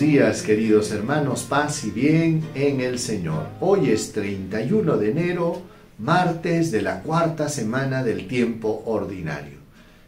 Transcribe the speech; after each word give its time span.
días, 0.00 0.42
queridos 0.42 0.92
hermanos, 0.92 1.42
paz 1.42 1.84
y 1.84 1.90
bien 1.90 2.42
en 2.54 2.80
el 2.80 2.98
Señor. 2.98 3.46
Hoy 3.60 3.90
es 3.90 4.12
31 4.12 4.96
de 4.96 5.10
enero, 5.10 5.62
martes 5.98 6.70
de 6.70 6.80
la 6.80 7.02
cuarta 7.02 7.48
semana 7.48 8.02
del 8.02 8.26
tiempo 8.26 8.82
ordinario. 8.86 9.58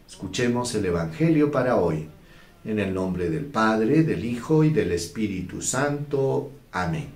Escuchemos 0.09 0.74
el 0.74 0.87
Evangelio 0.87 1.51
para 1.51 1.77
hoy. 1.77 2.09
En 2.65 2.78
el 2.78 2.95
nombre 2.95 3.28
del 3.28 3.45
Padre, 3.45 4.02
del 4.02 4.24
Hijo 4.24 4.65
y 4.65 4.70
del 4.70 4.92
Espíritu 4.92 5.60
Santo. 5.60 6.51
Amén. 6.73 7.09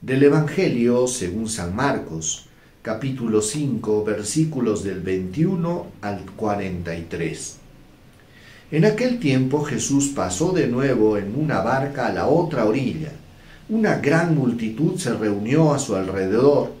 Del 0.00 0.22
Evangelio 0.22 1.08
según 1.08 1.48
San 1.48 1.74
Marcos, 1.74 2.46
capítulo 2.82 3.42
5, 3.42 4.04
versículos 4.04 4.84
del 4.84 5.00
21 5.00 5.86
al 6.02 6.24
43. 6.36 7.63
En 8.74 8.84
aquel 8.84 9.20
tiempo 9.20 9.62
Jesús 9.62 10.08
pasó 10.16 10.50
de 10.50 10.66
nuevo 10.66 11.16
en 11.16 11.36
una 11.36 11.60
barca 11.60 12.08
a 12.08 12.12
la 12.12 12.26
otra 12.26 12.64
orilla. 12.64 13.12
Una 13.68 13.98
gran 13.98 14.34
multitud 14.34 14.98
se 14.98 15.14
reunió 15.14 15.72
a 15.72 15.78
su 15.78 15.94
alrededor 15.94 16.72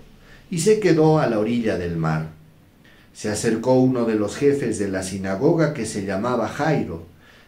y 0.50 0.58
se 0.58 0.80
quedó 0.80 1.20
a 1.20 1.28
la 1.28 1.38
orilla 1.38 1.78
del 1.78 1.96
mar. 1.96 2.30
Se 3.12 3.30
acercó 3.30 3.74
uno 3.74 4.06
de 4.06 4.16
los 4.16 4.34
jefes 4.34 4.80
de 4.80 4.88
la 4.88 5.04
sinagoga 5.04 5.72
que 5.72 5.86
se 5.86 6.04
llamaba 6.04 6.48
Jairo, 6.48 7.06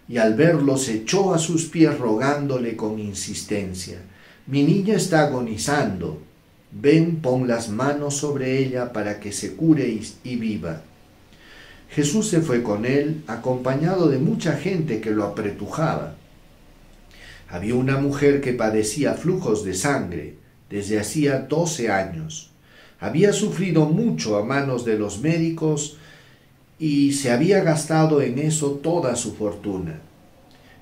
y 0.09 0.19
al 0.19 0.35
verlo 0.35 0.77
se 0.77 0.95
echó 0.95 1.35
a 1.35 1.41
sus 1.41 1.65
pies 1.65 1.99
rogándole 1.99 2.77
con 2.77 3.01
insistencia, 3.01 3.99
Mi 4.47 4.63
niña 4.63 4.95
está 4.95 5.23
agonizando, 5.23 6.23
ven, 6.71 7.17
pon 7.17 7.49
las 7.49 7.69
manos 7.69 8.19
sobre 8.19 8.59
ella 8.59 8.93
para 8.93 9.19
que 9.19 9.33
se 9.33 9.57
cure 9.57 9.89
y, 10.23 10.37
viva. 10.37 10.83
Jesús 11.97 12.29
se 12.29 12.43
fue 12.43 12.63
con 12.63 12.85
él, 12.85 13.23
acompañado 13.27 14.11
de 14.11 14.19
mucha 14.19 14.59
gente 14.59 15.01
que 15.01 15.13
lo 15.13 15.25
apretujaba. 15.25 16.15
Había 17.49 17.75
una 17.75 17.97
mujer 17.97 18.43
que 18.43 18.53
padecía 18.53 19.15
flujos 19.15 19.65
de 19.65 19.73
sangre 19.73 20.35
desde 20.69 21.01
hacía 21.01 21.39
doce 21.39 21.91
años. 21.91 22.51
Había 23.01 23.33
sufrido 23.33 23.87
mucho 23.87 24.37
a 24.37 24.45
manos 24.45 24.85
de 24.85 24.99
los 24.99 25.21
médicos 25.21 25.97
y 26.79 27.15
se 27.15 27.31
había 27.31 27.65
gastado 27.65 28.21
en 28.21 28.41
eso 28.41 28.73
toda 28.73 29.17
su 29.17 29.35
fortuna. 29.35 29.99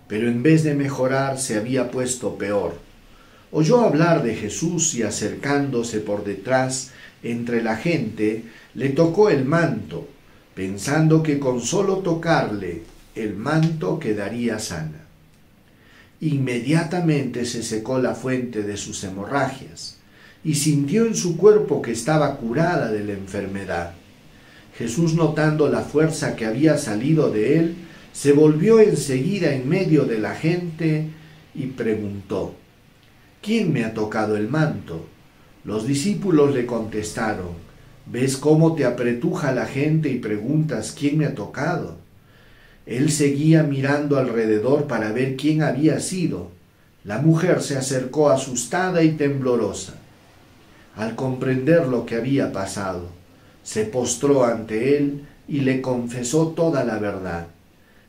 Pero 0.08 0.28
en 0.28 0.42
vez 0.42 0.64
de 0.64 0.74
mejorar 0.74 1.38
se 1.38 1.56
había 1.56 1.92
puesto 1.92 2.36
peor. 2.36 2.74
Oyó 3.52 3.82
hablar 3.82 4.24
de 4.24 4.34
Jesús 4.34 4.92
y 4.96 5.04
acercándose 5.04 6.00
por 6.00 6.24
detrás 6.24 6.90
entre 7.22 7.62
la 7.62 7.76
gente, 7.76 8.42
le 8.74 8.88
tocó 8.88 9.30
el 9.30 9.44
manto 9.44 10.08
pensando 10.54 11.22
que 11.22 11.38
con 11.38 11.60
solo 11.60 11.98
tocarle 11.98 12.82
el 13.14 13.34
manto 13.34 13.98
quedaría 13.98 14.58
sana. 14.58 15.04
Inmediatamente 16.20 17.44
se 17.44 17.62
secó 17.62 17.98
la 17.98 18.14
fuente 18.14 18.62
de 18.62 18.76
sus 18.76 19.02
hemorragias 19.04 19.98
y 20.44 20.54
sintió 20.54 21.06
en 21.06 21.14
su 21.14 21.36
cuerpo 21.36 21.82
que 21.82 21.92
estaba 21.92 22.36
curada 22.36 22.90
de 22.90 23.04
la 23.04 23.12
enfermedad. 23.12 23.94
Jesús, 24.78 25.14
notando 25.14 25.68
la 25.68 25.82
fuerza 25.82 26.36
que 26.36 26.46
había 26.46 26.78
salido 26.78 27.30
de 27.30 27.58
él, 27.58 27.76
se 28.12 28.32
volvió 28.32 28.80
enseguida 28.80 29.54
en 29.54 29.68
medio 29.68 30.04
de 30.04 30.18
la 30.18 30.34
gente 30.34 31.08
y 31.54 31.66
preguntó, 31.66 32.54
¿quién 33.42 33.72
me 33.72 33.84
ha 33.84 33.94
tocado 33.94 34.36
el 34.36 34.48
manto? 34.48 35.06
Los 35.64 35.86
discípulos 35.86 36.54
le 36.54 36.66
contestaron, 36.66 37.52
¿Ves 38.06 38.36
cómo 38.36 38.74
te 38.74 38.84
apretuja 38.84 39.52
la 39.52 39.66
gente 39.66 40.10
y 40.10 40.18
preguntas 40.18 40.94
quién 40.96 41.18
me 41.18 41.26
ha 41.26 41.34
tocado? 41.34 41.96
Él 42.86 43.10
seguía 43.10 43.62
mirando 43.62 44.18
alrededor 44.18 44.86
para 44.86 45.10
ver 45.12 45.36
quién 45.36 45.62
había 45.62 46.00
sido. 46.00 46.50
La 47.02 47.18
mujer 47.18 47.62
se 47.62 47.78
acercó 47.78 48.30
asustada 48.30 49.02
y 49.02 49.12
temblorosa. 49.12 49.94
Al 50.96 51.16
comprender 51.16 51.86
lo 51.86 52.04
que 52.04 52.16
había 52.16 52.52
pasado, 52.52 53.08
se 53.62 53.86
postró 53.86 54.44
ante 54.44 54.98
él 54.98 55.26
y 55.48 55.60
le 55.60 55.80
confesó 55.80 56.48
toda 56.48 56.84
la 56.84 56.98
verdad. 56.98 57.46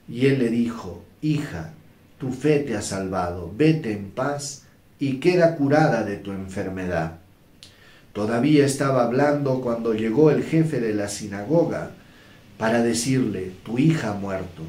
Y 0.10 0.28
él 0.28 0.40
le 0.40 0.50
dijo, 0.50 1.04
Hija, 1.22 1.74
tu 2.20 2.32
fe 2.32 2.60
te 2.60 2.76
ha 2.76 2.82
salvado, 2.82 3.52
vete 3.56 3.94
en 3.94 4.12
paz 4.12 4.64
y 5.00 5.18
queda 5.20 5.56
curada 5.56 6.04
de 6.04 6.18
tu 6.18 6.32
enfermedad. 6.32 7.20
Todavía 8.16 8.66
estaba 8.66 9.04
hablando 9.04 9.60
cuando 9.60 9.94
llegó 9.94 10.32
el 10.32 10.42
jefe 10.42 10.80
de 10.80 10.94
la 10.94 11.10
sinagoga 11.10 11.92
para 12.58 12.82
decirle, 12.82 13.52
tu 13.66 13.78
hija 13.78 14.12
ha 14.12 14.14
muerto. 14.14 14.62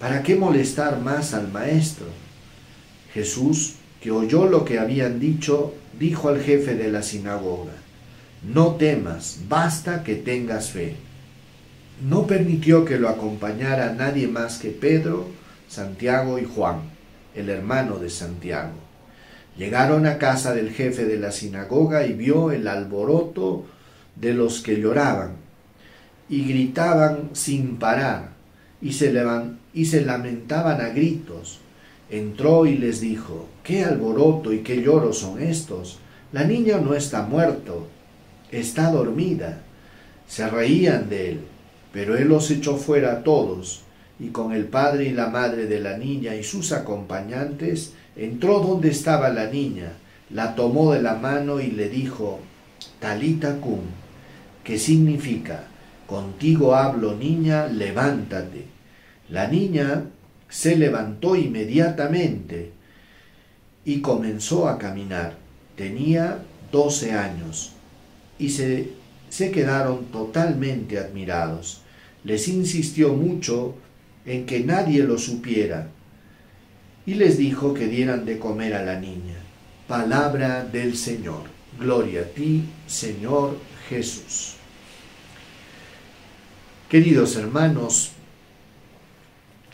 ¿Para 0.00 0.22
qué 0.22 0.36
molestar 0.36 0.98
más 1.02 1.34
al 1.34 1.52
maestro? 1.52 2.06
Jesús, 3.12 3.74
que 4.00 4.10
oyó 4.10 4.46
lo 4.46 4.64
que 4.64 4.78
habían 4.78 5.20
dicho, 5.20 5.74
dijo 5.98 6.30
al 6.30 6.40
jefe 6.40 6.76
de 6.76 6.90
la 6.90 7.02
sinagoga, 7.02 7.74
no 8.42 8.76
temas, 8.76 9.40
basta 9.50 10.02
que 10.02 10.14
tengas 10.14 10.70
fe. 10.70 10.96
No 12.08 12.26
permitió 12.26 12.86
que 12.86 12.98
lo 12.98 13.10
acompañara 13.10 13.92
nadie 13.92 14.28
más 14.28 14.56
que 14.56 14.70
Pedro, 14.70 15.26
Santiago 15.68 16.38
y 16.38 16.46
Juan, 16.46 16.80
el 17.34 17.50
hermano 17.50 17.98
de 17.98 18.08
Santiago. 18.08 18.72
Llegaron 19.56 20.06
a 20.06 20.18
casa 20.18 20.54
del 20.54 20.70
jefe 20.70 21.06
de 21.06 21.18
la 21.18 21.32
sinagoga 21.32 22.06
y 22.06 22.12
vio 22.12 22.52
el 22.52 22.68
alboroto 22.68 23.64
de 24.14 24.34
los 24.34 24.60
que 24.60 24.80
lloraban 24.80 25.46
y 26.28 26.44
gritaban 26.44 27.30
sin 27.32 27.76
parar 27.76 28.30
y 28.82 28.92
se, 28.92 29.14
y 29.72 29.84
se 29.86 30.00
lamentaban 30.02 30.80
a 30.80 30.88
gritos. 30.88 31.60
Entró 32.10 32.66
y 32.66 32.76
les 32.76 33.00
dijo, 33.00 33.48
¿qué 33.64 33.84
alboroto 33.84 34.52
y 34.52 34.58
qué 34.60 34.82
lloro 34.82 35.12
son 35.12 35.42
estos? 35.42 35.98
La 36.32 36.44
niña 36.44 36.78
no 36.78 36.94
está 36.94 37.22
muerto, 37.22 37.88
está 38.50 38.90
dormida. 38.90 39.62
Se 40.28 40.48
reían 40.48 41.08
de 41.08 41.30
él, 41.30 41.40
pero 41.92 42.16
él 42.16 42.28
los 42.28 42.50
echó 42.50 42.76
fuera 42.76 43.12
a 43.12 43.22
todos 43.22 43.82
y 44.18 44.28
con 44.28 44.52
el 44.52 44.66
padre 44.66 45.04
y 45.04 45.12
la 45.12 45.28
madre 45.28 45.66
de 45.66 45.80
la 45.80 45.96
niña 45.96 46.34
y 46.34 46.42
sus 46.42 46.72
acompañantes 46.72 47.92
entró 48.16 48.60
donde 48.60 48.90
estaba 48.90 49.28
la 49.28 49.50
niña, 49.50 49.92
la 50.30 50.54
tomó 50.54 50.92
de 50.92 51.02
la 51.02 51.14
mano 51.14 51.60
y 51.60 51.70
le 51.70 51.88
dijo, 51.88 52.40
Talita 52.98 53.60
cum, 53.60 53.80
que 54.64 54.78
significa, 54.78 55.64
contigo 56.06 56.74
hablo 56.74 57.14
niña, 57.14 57.66
levántate. 57.66 58.64
La 59.28 59.48
niña 59.48 60.04
se 60.48 60.76
levantó 60.76 61.36
inmediatamente 61.36 62.72
y 63.84 64.00
comenzó 64.00 64.68
a 64.68 64.78
caminar. 64.78 65.36
Tenía 65.76 66.38
doce 66.72 67.12
años 67.12 67.72
y 68.38 68.50
se, 68.50 68.92
se 69.28 69.50
quedaron 69.50 70.06
totalmente 70.06 70.98
admirados. 70.98 71.82
Les 72.24 72.48
insistió 72.48 73.12
mucho 73.12 73.74
en 74.24 74.46
que 74.46 74.60
nadie 74.60 75.04
lo 75.04 75.18
supiera, 75.18 75.88
y 77.06 77.14
les 77.14 77.38
dijo 77.38 77.72
que 77.72 77.86
dieran 77.86 78.24
de 78.24 78.38
comer 78.38 78.74
a 78.74 78.84
la 78.84 78.98
niña. 78.98 79.36
Palabra 79.86 80.64
del 80.64 80.96
Señor. 80.96 81.44
Gloria 81.78 82.22
a 82.22 82.24
ti, 82.24 82.64
Señor 82.86 83.58
Jesús. 83.88 84.56
Queridos 86.90 87.36
hermanos, 87.36 88.12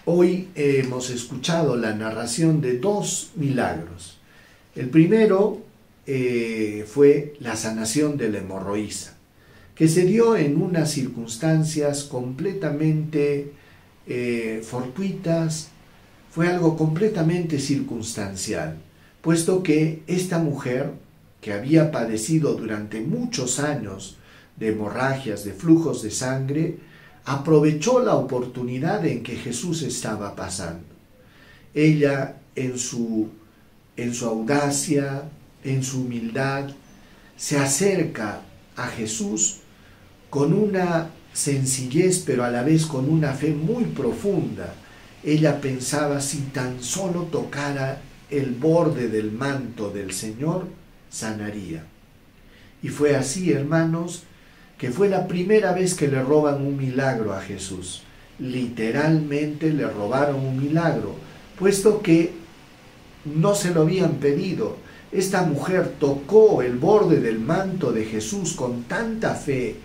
hoy 0.05 0.49
hemos 0.55 1.11
escuchado 1.11 1.77
la 1.77 1.95
narración 1.95 2.61
de 2.61 2.79
dos 2.79 3.31
milagros. 3.37 4.19
El 4.75 4.91
primero 4.91 5.63
eh, 6.07 6.85
fue 6.87 7.35
la 7.41 7.57
sanación 7.57 8.17
de 8.17 8.31
la 8.31 8.39
hemorroísa, 8.39 9.17
que 9.75 9.89
se 9.89 10.05
dio 10.05 10.37
en 10.37 10.61
unas 10.61 10.91
circunstancias 10.91 12.05
completamente 12.05 13.53
eh, 14.07 14.63
fortuitas, 14.65 15.71
fue 16.33 16.49
algo 16.49 16.79
completamente 16.79 17.59
circunstancial, 17.59 18.79
puesto 19.21 19.63
que 19.63 20.03
esta 20.07 20.39
mujer, 20.39 20.91
que 21.43 21.53
había 21.53 21.91
padecido 21.91 22.55
durante 22.55 23.03
muchos 23.03 23.59
años 23.59 24.17
de 24.57 24.69
hemorragias, 24.69 25.45
de 25.45 25.53
flujos 25.53 26.03
de 26.03 26.11
sangre, 26.11 26.79
aprovechó 27.27 28.01
la 28.01 28.15
oportunidad 28.15 29.05
en 29.05 29.23
que 29.23 29.37
Jesús 29.37 29.83
estaba 29.83 30.35
pasando. 30.35 30.87
Ella 31.75 32.37
en 32.55 32.79
su, 32.79 33.29
en 33.99 34.15
su 34.15 34.25
audacia, 34.27 35.25
en 35.63 35.83
su 35.83 36.01
humildad, 36.01 36.71
se 37.37 37.59
acerca 37.59 38.41
a 38.77 38.87
Jesús 38.87 39.59
con 40.31 40.55
una 40.55 41.11
sencillez, 41.35 42.23
pero 42.25 42.43
a 42.43 42.51
la 42.51 42.63
vez 42.63 42.87
con 42.87 43.11
una 43.11 43.35
fe 43.35 43.51
muy 43.51 43.85
profunda. 43.85 44.77
Ella 45.25 45.61
pensaba 45.61 46.21
si 46.21 46.39
tan 46.53 46.83
solo 46.83 47.23
tocara 47.25 48.01
el 48.29 48.51
borde 48.51 49.09
del 49.09 49.31
manto 49.31 49.91
del 49.91 50.13
Señor, 50.13 50.67
sanaría. 51.11 51.85
Y 52.83 52.89
fue 52.89 53.15
así, 53.15 53.53
hermanos, 53.53 54.25
que 54.79 54.91
fue 54.91 55.09
la 55.09 55.29
primera 55.29 55.73
vez 55.73 55.95
que 55.95 56.09
le 56.09 56.21
roban 56.23 56.67
un 56.67 56.77
milagro 56.77 57.33
a 57.35 57.41
Jesús. 57.41 58.03
Literalmente 58.41 59.73
le 59.73 59.87
robaron 59.87 60.45
un 60.45 60.61
milagro, 60.61 61.15
puesto 61.57 62.03
que 62.03 62.33
no 63.25 63.55
se 63.55 63.73
lo 63.73 63.83
habían 63.83 64.15
pedido. 64.15 64.77
Esta 65.13 65.43
mujer 65.43 65.93
tocó 66.01 66.63
el 66.63 66.79
borde 66.79 67.21
del 67.21 67.39
manto 67.39 67.93
de 67.93 68.07
Jesús 68.07 68.55
con 68.55 68.85
tanta 68.85 69.37
fe 69.37 69.77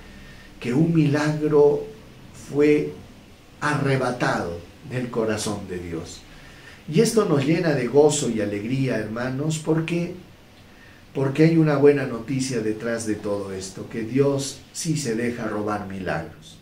que 0.60 0.74
un 0.74 0.96
milagro 0.96 1.84
fue 2.50 2.94
arrebatado 3.60 4.67
del 4.90 5.10
corazón 5.10 5.68
de 5.68 5.80
Dios. 5.80 6.22
Y 6.92 7.02
esto 7.02 7.26
nos 7.26 7.46
llena 7.46 7.74
de 7.74 7.88
gozo 7.88 8.30
y 8.30 8.42
alegría, 8.42 8.98
hermanos, 8.98 9.60
porque 9.64 10.16
porque 11.18 11.46
hay 11.46 11.58
una 11.58 11.78
buena 11.78 12.06
noticia 12.06 12.60
detrás 12.60 13.08
de 13.08 13.16
todo 13.16 13.52
esto, 13.52 13.90
que 13.90 14.04
Dios 14.04 14.60
sí 14.72 14.98
se 14.98 15.16
deja 15.16 15.48
robar 15.48 15.88
milagros. 15.88 16.60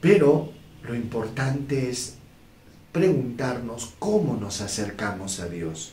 Pero 0.00 0.52
lo 0.84 0.94
importante 0.94 1.90
es 1.90 2.14
preguntarnos 2.92 3.94
cómo 3.98 4.36
nos 4.36 4.60
acercamos 4.60 5.40
a 5.40 5.48
Dios. 5.48 5.92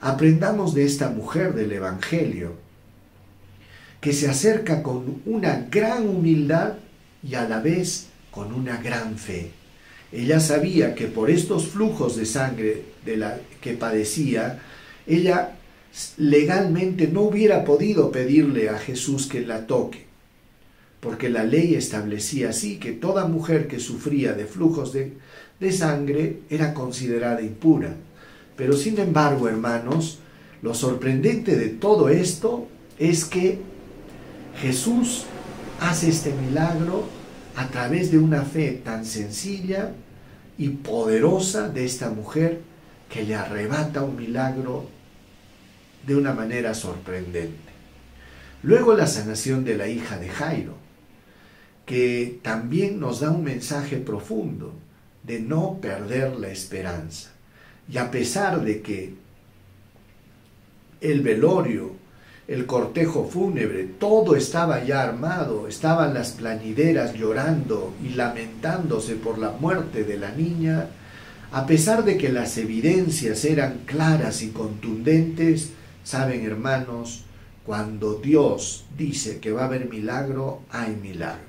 Aprendamos 0.00 0.72
de 0.72 0.86
esta 0.86 1.10
mujer 1.10 1.52
del 1.52 1.72
Evangelio, 1.72 2.54
que 4.00 4.14
se 4.14 4.30
acerca 4.30 4.82
con 4.82 5.20
una 5.26 5.66
gran 5.70 6.08
humildad 6.08 6.76
y 7.22 7.34
a 7.34 7.46
la 7.46 7.60
vez 7.60 8.06
con 8.30 8.54
una 8.54 8.78
gran 8.78 9.18
fe. 9.18 9.50
Ella 10.12 10.40
sabía 10.40 10.94
que 10.94 11.06
por 11.06 11.30
estos 11.30 11.68
flujos 11.68 12.16
de 12.16 12.26
sangre 12.26 12.82
de 13.04 13.16
la 13.16 13.38
que 13.60 13.74
padecía, 13.74 14.60
ella 15.06 15.56
legalmente 16.16 17.08
no 17.08 17.22
hubiera 17.22 17.64
podido 17.64 18.10
pedirle 18.10 18.68
a 18.68 18.78
Jesús 18.78 19.26
que 19.26 19.40
la 19.40 19.66
toque, 19.66 20.06
porque 21.00 21.28
la 21.28 21.44
ley 21.44 21.74
establecía 21.74 22.50
así 22.50 22.78
que 22.78 22.92
toda 22.92 23.26
mujer 23.26 23.68
que 23.68 23.78
sufría 23.78 24.32
de 24.32 24.46
flujos 24.46 24.92
de, 24.92 25.12
de 25.60 25.72
sangre 25.72 26.40
era 26.50 26.74
considerada 26.74 27.42
impura. 27.42 27.94
Pero 28.56 28.76
sin 28.76 28.98
embargo, 28.98 29.48
hermanos, 29.48 30.18
lo 30.62 30.74
sorprendente 30.74 31.56
de 31.56 31.68
todo 31.68 32.08
esto 32.08 32.68
es 32.98 33.24
que 33.24 33.58
Jesús 34.60 35.24
hace 35.80 36.10
este 36.10 36.34
milagro 36.34 37.19
a 37.56 37.68
través 37.68 38.10
de 38.10 38.18
una 38.18 38.42
fe 38.42 38.80
tan 38.84 39.04
sencilla 39.04 39.92
y 40.58 40.68
poderosa 40.68 41.68
de 41.68 41.84
esta 41.84 42.10
mujer 42.10 42.60
que 43.08 43.22
le 43.22 43.34
arrebata 43.34 44.02
un 44.02 44.16
milagro 44.16 44.88
de 46.06 46.16
una 46.16 46.32
manera 46.32 46.74
sorprendente. 46.74 47.70
Luego 48.62 48.94
la 48.94 49.06
sanación 49.06 49.64
de 49.64 49.76
la 49.76 49.88
hija 49.88 50.18
de 50.18 50.28
Jairo, 50.28 50.74
que 51.86 52.38
también 52.42 53.00
nos 53.00 53.20
da 53.20 53.30
un 53.30 53.42
mensaje 53.42 53.96
profundo 53.96 54.74
de 55.22 55.40
no 55.40 55.78
perder 55.80 56.38
la 56.38 56.48
esperanza. 56.48 57.30
Y 57.90 57.98
a 57.98 58.10
pesar 58.10 58.62
de 58.62 58.80
que 58.80 59.14
el 61.00 61.22
velorio, 61.22 61.96
el 62.50 62.66
cortejo 62.66 63.28
fúnebre, 63.30 63.84
todo 63.84 64.34
estaba 64.34 64.82
ya 64.82 65.02
armado, 65.02 65.68
estaban 65.68 66.14
las 66.14 66.32
planideras 66.32 67.14
llorando 67.14 67.94
y 68.04 68.08
lamentándose 68.08 69.14
por 69.14 69.38
la 69.38 69.52
muerte 69.52 70.02
de 70.02 70.18
la 70.18 70.32
niña, 70.32 70.88
a 71.52 71.64
pesar 71.64 72.04
de 72.04 72.18
que 72.18 72.28
las 72.28 72.58
evidencias 72.58 73.44
eran 73.44 73.82
claras 73.86 74.42
y 74.42 74.48
contundentes, 74.48 75.70
Saben, 76.02 76.44
hermanos, 76.44 77.22
cuando 77.64 78.14
Dios 78.14 78.84
dice 78.96 79.38
que 79.38 79.52
va 79.52 79.62
a 79.62 79.66
haber 79.66 79.88
milagro, 79.88 80.62
hay 80.70 80.96
milagro. 80.96 81.44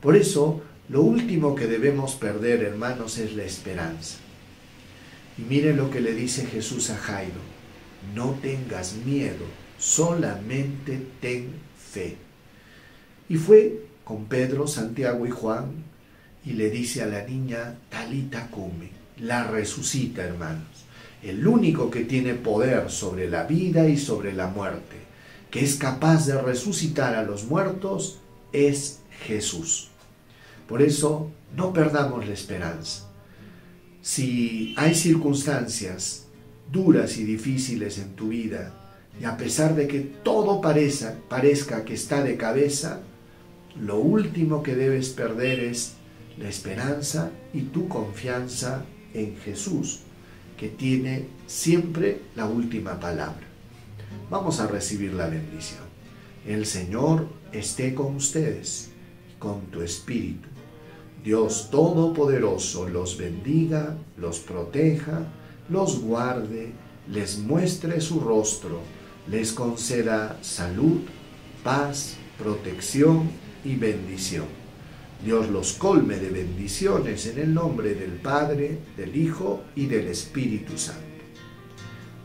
Por 0.00 0.16
eso, 0.16 0.62
lo 0.88 1.02
último 1.02 1.54
que 1.54 1.66
debemos 1.66 2.14
perder, 2.14 2.62
hermanos, 2.62 3.18
es 3.18 3.34
la 3.34 3.42
esperanza. 3.44 4.16
Y 5.36 5.42
miren 5.42 5.76
lo 5.76 5.90
que 5.90 6.00
le 6.00 6.14
dice 6.14 6.46
Jesús 6.46 6.88
a 6.88 6.96
Jairo. 6.96 7.40
No 8.14 8.38
tengas 8.40 8.94
miedo, 9.04 9.44
solamente 9.78 11.06
ten 11.20 11.52
fe. 11.76 12.16
Y 13.28 13.36
fue 13.36 13.86
con 14.04 14.26
Pedro, 14.26 14.66
Santiago 14.66 15.26
y 15.26 15.30
Juan 15.30 15.84
y 16.44 16.52
le 16.52 16.70
dice 16.70 17.02
a 17.02 17.06
la 17.06 17.24
niña, 17.24 17.78
Talita 17.88 18.50
come, 18.50 18.90
la 19.18 19.44
resucita, 19.44 20.22
hermanos 20.22 20.88
el 21.22 21.46
único 21.46 21.90
que 21.90 22.04
tiene 22.04 22.34
poder 22.34 22.90
sobre 22.90 23.28
la 23.28 23.44
vida 23.44 23.88
y 23.88 23.96
sobre 23.96 24.32
la 24.32 24.48
muerte, 24.48 24.96
que 25.50 25.64
es 25.64 25.76
capaz 25.76 26.26
de 26.26 26.40
resucitar 26.40 27.14
a 27.14 27.22
los 27.22 27.44
muertos, 27.44 28.20
es 28.52 29.00
Jesús. 29.26 29.88
Por 30.68 30.82
eso, 30.82 31.30
no 31.56 31.72
perdamos 31.72 32.26
la 32.26 32.34
esperanza. 32.34 33.08
Si 34.02 34.74
hay 34.76 34.94
circunstancias 34.94 36.26
duras 36.70 37.16
y 37.16 37.24
difíciles 37.24 37.98
en 37.98 38.14
tu 38.14 38.28
vida, 38.28 38.74
y 39.20 39.24
a 39.24 39.36
pesar 39.36 39.74
de 39.74 39.88
que 39.88 40.00
todo 40.00 40.60
parezca, 40.60 41.14
parezca 41.28 41.84
que 41.84 41.94
está 41.94 42.22
de 42.22 42.36
cabeza, 42.36 43.00
lo 43.80 43.98
último 43.98 44.62
que 44.62 44.74
debes 44.74 45.10
perder 45.10 45.60
es 45.60 45.94
la 46.38 46.48
esperanza 46.48 47.30
y 47.52 47.62
tu 47.62 47.88
confianza 47.88 48.84
en 49.14 49.36
Jesús 49.38 50.00
que 50.56 50.68
tiene 50.68 51.26
siempre 51.46 52.20
la 52.34 52.46
última 52.46 52.98
palabra. 52.98 53.46
Vamos 54.30 54.60
a 54.60 54.66
recibir 54.66 55.14
la 55.14 55.28
bendición. 55.28 55.84
El 56.46 56.66
Señor 56.66 57.28
esté 57.52 57.94
con 57.94 58.16
ustedes, 58.16 58.90
con 59.38 59.62
tu 59.66 59.82
espíritu. 59.82 60.48
Dios 61.24 61.68
Todopoderoso 61.70 62.88
los 62.88 63.16
bendiga, 63.16 63.96
los 64.16 64.38
proteja, 64.40 65.26
los 65.68 66.00
guarde, 66.00 66.72
les 67.10 67.38
muestre 67.38 68.00
su 68.00 68.20
rostro, 68.20 68.80
les 69.30 69.52
conceda 69.52 70.38
salud, 70.42 71.00
paz, 71.62 72.16
protección 72.38 73.30
y 73.64 73.76
bendición. 73.76 74.46
Dios 75.24 75.48
los 75.48 75.72
colme 75.72 76.16
de 76.16 76.30
bendiciones 76.30 77.26
en 77.26 77.38
el 77.38 77.52
nombre 77.52 77.94
del 77.94 78.12
Padre, 78.12 78.78
del 78.96 79.16
Hijo 79.16 79.64
y 79.74 79.86
del 79.86 80.06
Espíritu 80.08 80.78
Santo. 80.78 81.02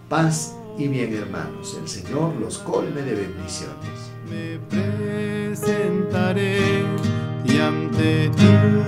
Paz 0.10 0.55
y 0.77 0.88
bien 0.88 1.13
hermanos, 1.13 1.77
el 1.81 1.88
Señor 1.88 2.36
los 2.36 2.60
colme 2.60 3.01
de 3.01 3.15
bendiciones. 3.15 4.12
Me 4.29 4.60
presentaré 5.50 6.60
y 7.45 7.57
ante 7.57 8.29
ti. 8.29 8.83